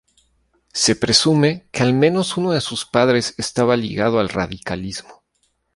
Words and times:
Se 0.73 0.95
presume 0.95 1.67
que 1.71 1.83
al 1.83 1.93
menos 1.93 2.35
uno 2.35 2.53
de 2.53 2.61
sus 2.61 2.87
padres 2.87 3.35
estaba 3.37 3.77
ligado 3.77 4.17
al 4.17 4.29
radicalismo. 4.29 5.21